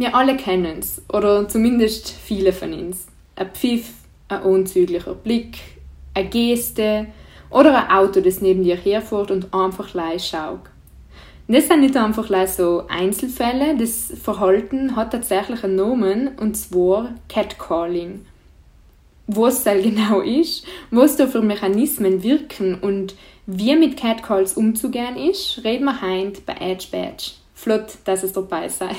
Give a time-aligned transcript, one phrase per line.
[0.00, 3.06] Wir alle kennen es, oder zumindest viele von uns.
[3.36, 3.90] Ein Pfiff,
[4.28, 5.58] ein unzüglicher Blick,
[6.14, 7.08] eine Geste,
[7.50, 10.60] oder ein Auto, das neben dir herfährt und einfach leise schaut.
[11.48, 18.24] Das sind nicht einfach so Einzelfälle, das Verhalten hat tatsächlich einen Namen, und zwar Catcalling.
[19.26, 25.60] Was das genau ist, was da für Mechanismen wirken und wie mit Catcalls umzugehen ist,
[25.62, 27.32] reden wir heute bei Edge Badge.
[27.52, 28.96] Flott, dass es dabei seid.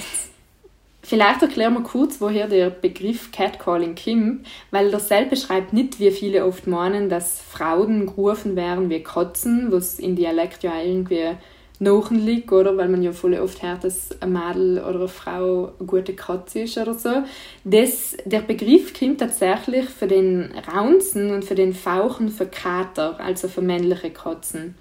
[1.03, 6.45] Vielleicht erklären wir kurz, woher der Begriff Catcalling kommt, weil dasselbe beschreibt nicht, wie viele
[6.45, 11.37] oft meinen, dass Frauen gerufen werden wie Katzen, was in Dialekt ja irgendwie
[11.81, 12.77] nachen liegt, oder?
[12.77, 16.61] Weil man ja voll oft hört, dass ein Mädel oder eine Frau eine gute Katze
[16.61, 17.23] ist oder so.
[17.63, 23.47] Das, der Begriff kommt tatsächlich für den Raunzen und für den Fauchen für Kater, also
[23.47, 24.75] für männliche Katzen.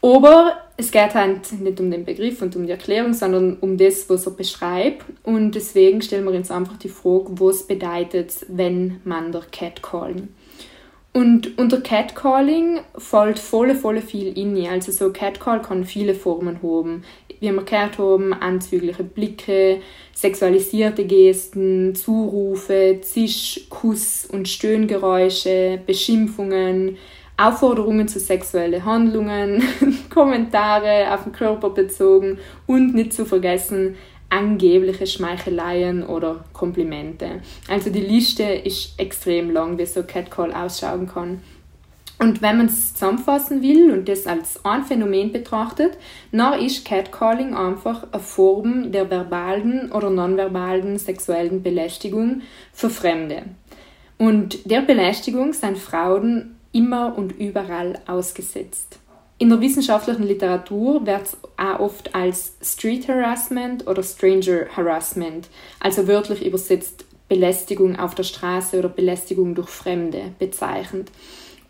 [0.00, 4.08] Aber es geht halt nicht um den Begriff und um die Erklärung, sondern um das,
[4.08, 5.04] was er beschreibt.
[5.24, 10.28] Und deswegen stellen wir uns einfach die Frage, was bedeutet, wenn man der Catcalling.
[11.12, 14.68] Und unter Catcalling fällt voll, voll viel in.
[14.68, 17.02] Also so Catcall kann viele Formen haben.
[17.40, 19.80] Wie wir gehört haben, anzügliche Blicke,
[20.14, 26.98] sexualisierte Gesten, Zurufe, Zisch, Kuss- und Stöhngeräusche, Beschimpfungen,
[27.38, 29.62] Aufforderungen zu sexuellen Handlungen,
[30.10, 33.96] Kommentare auf den Körper bezogen und nicht zu vergessen
[34.30, 37.40] angebliche Schmeicheleien oder Komplimente.
[37.68, 41.40] Also die Liste ist extrem lang, wie so Catcall ausschauen kann.
[42.18, 45.96] Und wenn man es zusammenfassen will und das als ein Phänomen betrachtet,
[46.32, 52.42] dann ist Catcalling einfach eine Form der verbalen oder nonverbalen sexuellen Belästigung
[52.72, 53.44] für Fremde.
[54.18, 59.00] Und der Belästigung sind Frauen immer und überall ausgesetzt.
[59.38, 65.48] In der wissenschaftlichen Literatur wird es auch oft als Street Harassment oder Stranger Harassment,
[65.80, 71.10] also wörtlich übersetzt Belästigung auf der Straße oder Belästigung durch Fremde bezeichnet.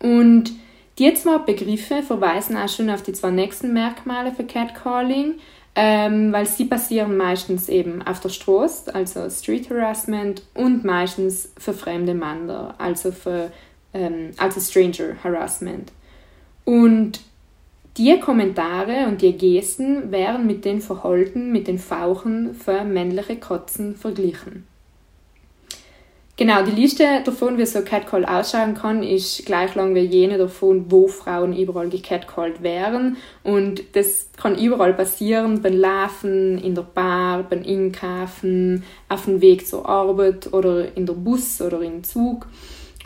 [0.01, 0.51] Und
[0.97, 5.35] die zwei Begriffe verweisen auch schon auf die zwei nächsten Merkmale für Catcalling,
[5.75, 11.73] ähm, weil sie passieren meistens eben auf der Straße, also Street Harassment, und meistens für
[11.73, 13.51] fremde Männer, also für
[13.93, 15.91] ähm, also Stranger Harassment.
[16.65, 17.21] Und
[17.97, 23.95] die Kommentare und die Gesten werden mit den Verhalten, mit den Fauchen für männliche Katzen
[23.95, 24.65] verglichen.
[26.39, 30.85] Genau, die Liste davon, wie so Catcall ausschauen kann, ist gleich lang wie jene davon,
[30.89, 33.17] wo Frauen überall gecatcallt wären.
[33.43, 39.67] Und das kann überall passieren, beim Laufen, in der Bar, beim Einkaufen, auf dem Weg
[39.67, 42.47] zur Arbeit oder in der Bus oder im Zug.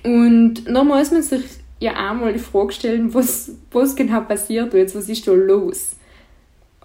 [0.03, 1.44] Und dann muss man sich
[1.80, 5.96] ja auch mal die Frage stellen, was, was genau passiert jetzt, was ist da los?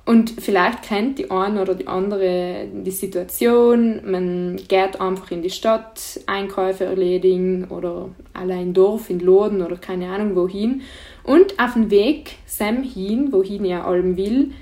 [0.08, 5.50] Und vielleicht kennt die eine oder die andere die Situation, man geht einfach in die
[5.50, 10.80] Stadt, Einkäufe erledigen oder allein Dorf, in Laden oder keine Ahnung wohin.
[11.24, 14.52] Und auf dem Weg, Sam hin, wohin er allem will,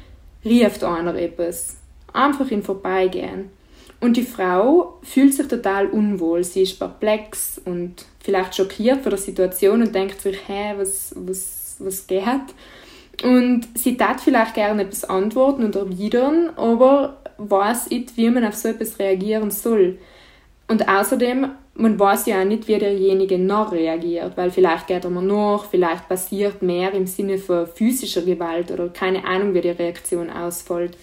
[0.45, 1.77] rieft einer etwas.
[2.13, 3.51] Einfach in Vorbeigehen.
[4.01, 6.45] Und die Frau fühlt sich total unwohl.
[6.45, 11.77] Sie ist perplex und vielleicht schockiert von der Situation und denkt sich, hä, was, was,
[11.79, 12.25] was geht?
[13.25, 18.55] Und sie tat vielleicht gerne etwas antworten und erwidern, aber weiß nicht, wie man auf
[18.55, 19.99] so etwas reagieren soll.
[20.69, 25.11] Und außerdem, man weiß ja auch nicht, wie derjenige noch reagiert, weil vielleicht geht er
[25.11, 29.71] mal nach, vielleicht passiert mehr im Sinne von physischer Gewalt oder keine Ahnung, wie die
[29.71, 30.97] Reaktion ausfällt.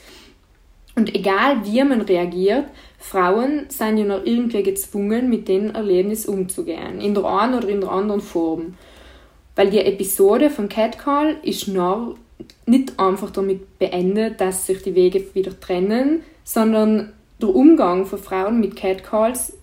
[0.95, 2.65] Und egal wie man reagiert,
[2.99, 7.81] Frauen sind ja noch irgendwie gezwungen, mit den Erlebnissen umzugehen, in der einen oder in
[7.81, 8.75] der anderen Form.
[9.55, 12.15] Weil die Episode von Catcall ist noch
[12.65, 18.59] nicht einfach damit beendet, dass sich die Wege wieder trennen, sondern der Umgang von Frauen
[18.59, 19.57] mit Catcalls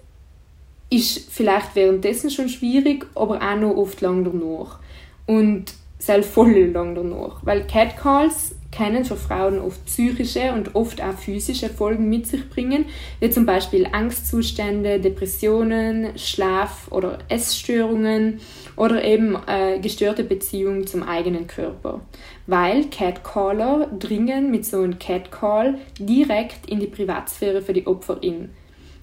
[0.91, 4.81] ist vielleicht währenddessen schon schwierig, aber auch noch oft lang danach.
[5.27, 7.45] Und selbst voll lang danach.
[7.45, 12.87] Weil Catcalls können für Frauen oft psychische und oft auch physische Folgen mit sich bringen,
[13.19, 18.41] wie zum Beispiel Angstzustände, Depressionen, Schlaf- oder Essstörungen
[18.77, 22.01] oder eben äh, gestörte Beziehungen zum eigenen Körper.
[22.47, 28.51] Weil Catcaller dringen mit so einem Catcall direkt in die Privatsphäre für die Opferin.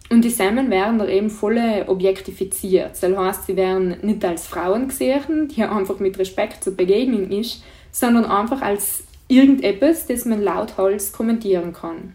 [0.09, 2.91] Und die Samen werden da eben voll objektifiziert.
[3.01, 7.61] Das heißt, sie werden nicht als Frauen gesehen, die einfach mit Respekt zur Begegnung ist,
[7.91, 12.13] sondern einfach als irgendetwas, das man lauthals kommentieren kann.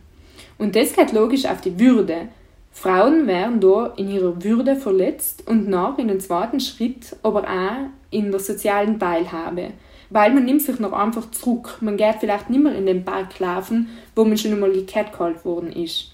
[0.58, 2.28] Und das geht logisch auf die Würde.
[2.72, 7.90] Frauen werden da in ihrer Würde verletzt und nach in den zweiten Schritt aber auch
[8.10, 9.72] in der sozialen Teilhabe.
[10.10, 11.78] Weil man nimmt sich noch einfach zurück.
[11.80, 15.72] Man geht vielleicht nicht mehr in den Park laufen, wo man schon einmal gecatcallt worden
[15.72, 16.12] ist.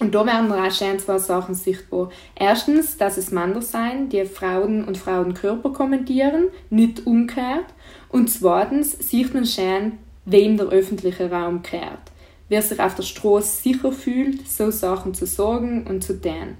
[0.00, 2.10] Und da werden auch schön zwei Sachen sichtbar.
[2.34, 7.66] Erstens, dass es Männer sein, die Frauen und Frauenkörper kommentieren, nicht umgekehrt.
[8.08, 9.98] Und zweitens sieht man schön,
[10.30, 12.10] wem der öffentliche Raum kehrt.
[12.48, 16.56] Wer sich auf der Straße sicher fühlt, so Sachen zu sagen und zu tun.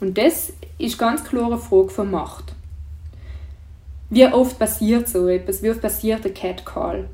[0.00, 2.54] Und das ist ganz klar eine Frage von Macht.
[4.10, 5.62] Wie oft passiert so etwas?
[5.62, 7.08] Wie oft passiert der Catcall?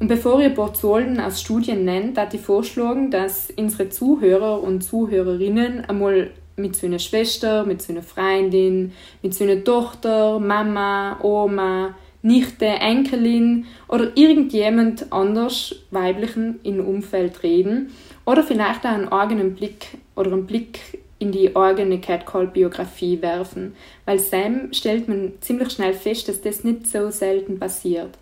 [0.00, 5.84] Und bevor ihr Zahlen aus Studien nennt, da ich vorschlagen, dass unsere Zuhörer und Zuhörerinnen
[5.84, 8.92] einmal mit so einer Schwester, mit so einer Freundin,
[9.22, 17.90] mit so einer Tochter, Mama, Oma, Nichte, Enkelin oder irgendjemand anders weiblichen im Umfeld reden
[18.24, 23.74] oder vielleicht auch einen eigenen Blick oder einen Blick in die eigene Catcall-Biografie werfen,
[24.04, 28.18] weil Sam stellt man ziemlich schnell fest, dass das nicht so selten passiert.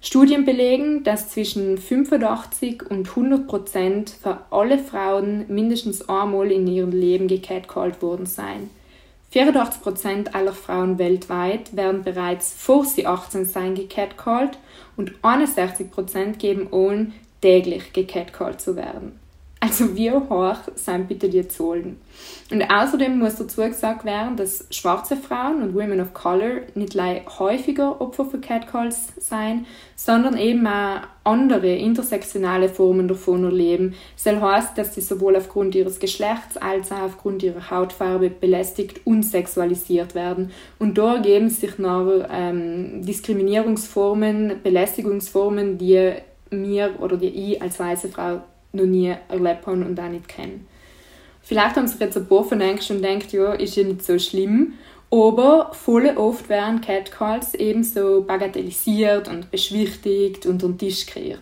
[0.00, 6.90] Studien belegen, dass zwischen 85 und 100 Prozent für alle Frauen mindestens einmal in ihrem
[6.90, 8.70] Leben gecatcalled worden seien.
[9.30, 14.58] 84 Prozent aller Frauen weltweit werden bereits vor sie 18 sein gecatcalled
[14.96, 19.18] und 61 Prozent geben an, täglich gecatcalled zu werden.
[19.62, 22.00] Also wie hoch sind bitte die Zahlen?
[22.50, 26.98] Und außerdem muss dazu gesagt werden, dass schwarze Frauen und Women of Color nicht
[27.38, 29.66] häufiger Opfer für Catcalls sein,
[29.96, 33.94] sondern eben auch andere intersektionale Formen davon erleben.
[34.24, 39.24] Das heißt, dass sie sowohl aufgrund ihres Geschlechts als auch aufgrund ihrer Hautfarbe belästigt und
[39.24, 40.52] sexualisiert werden.
[40.78, 46.14] Und da ergeben sich noch ähm, Diskriminierungsformen, Belästigungsformen, die
[46.50, 48.40] mir oder die ich als weiße Frau
[48.72, 50.60] noch nie erlebt habe und auch nicht kenne.
[51.42, 54.18] Vielleicht haben sich jetzt ein paar von euch schon gedacht, ja, ist ja nicht so
[54.18, 54.74] schlimm,
[55.10, 61.40] aber voll oft werden Catcalls eben so bagatellisiert und beschwichtigt und unter den Tisch gekehrt.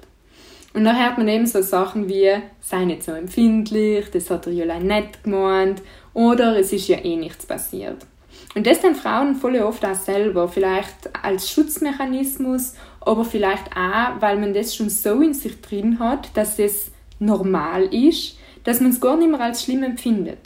[0.74, 2.30] Und dann hört man eben so Sachen wie,
[2.60, 5.82] sei nicht so empfindlich, das hat er ja nicht gemeint,
[6.14, 8.06] oder es ist ja eh nichts passiert.
[8.54, 14.38] Und das dann Frauen voll oft auch selber, vielleicht als Schutzmechanismus, aber vielleicht auch, weil
[14.38, 19.00] man das schon so in sich drin hat, dass es normal ist, dass man es
[19.00, 20.38] gar nicht mehr als schlimm empfindet.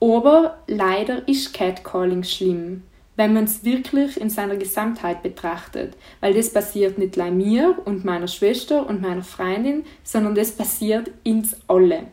[0.00, 2.82] Aber leider ist Catcalling schlimm,
[3.16, 8.04] wenn man es wirklich in seiner Gesamtheit betrachtet, weil das passiert nicht nur mir und
[8.04, 12.04] meiner Schwester und meiner Freundin, sondern das passiert ins alle.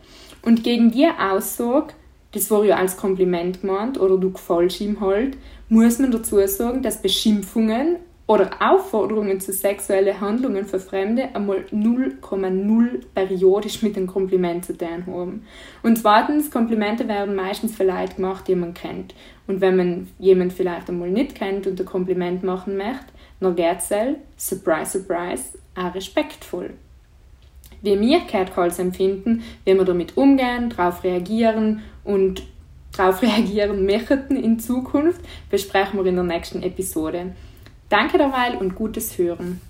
[0.43, 1.93] Und gegen die Aussage,
[2.31, 5.37] das war ja als Kompliment gemeint oder du gefällst ihm halt,
[5.69, 13.01] muss man dazu sagen, dass Beschimpfungen oder Aufforderungen zu sexuellen Handlungen für Fremde einmal 0,0
[13.13, 15.45] periodisch mit einem Kompliment zu tun haben.
[15.81, 19.13] Und zweitens, Komplimente werden meistens für Leute gemacht, die man kennt.
[19.45, 23.07] Und wenn man jemanden vielleicht einmal nicht kennt und ein Kompliment machen möchte,
[23.41, 23.89] dann geht es
[24.37, 26.71] surprise, surprise, auch respektvoll.
[27.81, 32.43] Wie wir Catcalls empfinden, wie wir damit umgehen, darauf reagieren und
[32.95, 35.19] darauf reagieren möchten in Zukunft,
[35.49, 37.33] besprechen wir in der nächsten Episode.
[37.93, 39.61] Danke derweil und gutes Hören.